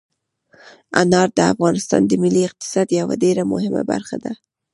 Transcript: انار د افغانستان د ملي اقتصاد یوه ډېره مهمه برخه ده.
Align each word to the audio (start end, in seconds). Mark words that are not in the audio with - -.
انار 1.01 1.29
د 1.37 1.39
افغانستان 1.53 2.01
د 2.07 2.11
ملي 2.23 2.41
اقتصاد 2.49 2.87
یوه 2.99 3.15
ډېره 3.23 3.43
مهمه 3.53 3.81
برخه 3.91 4.15
ده. 4.23 4.33